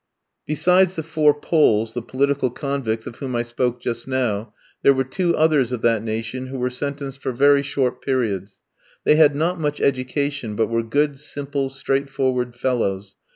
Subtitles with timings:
[0.47, 5.03] Besides the four Poles, the political convicts of whom I spoke just now, there were
[5.03, 8.61] two others of that nation, who were sentenced for very short periods;
[9.03, 13.15] they had not much education, but were good, simple, straightforward fellows.